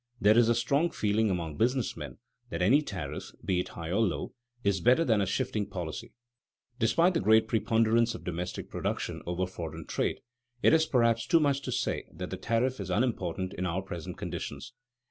[0.19, 2.17] There is a strong feeling among business men
[2.49, 6.11] that any tariff, be it high or low, is better than a shifting policy.
[6.79, 10.21] Despite the great preponderance of domestic production over foreign trade,
[10.63, 14.17] it is perhaps too much to say that the tariff is unimportant in our present
[14.17, 14.73] conditions.